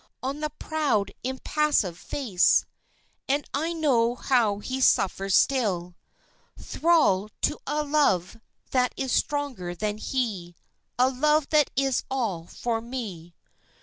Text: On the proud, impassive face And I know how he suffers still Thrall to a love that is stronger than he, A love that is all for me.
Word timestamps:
On 0.23 0.39
the 0.39 0.49
proud, 0.49 1.11
impassive 1.23 1.95
face 1.95 2.65
And 3.29 3.45
I 3.53 3.71
know 3.71 4.15
how 4.15 4.57
he 4.57 4.81
suffers 4.81 5.35
still 5.35 5.93
Thrall 6.59 7.29
to 7.43 7.59
a 7.67 7.83
love 7.83 8.37
that 8.71 8.95
is 8.97 9.11
stronger 9.11 9.75
than 9.75 9.99
he, 9.99 10.55
A 10.97 11.07
love 11.11 11.49
that 11.49 11.69
is 11.75 12.03
all 12.09 12.47
for 12.47 12.81
me. 12.81 13.35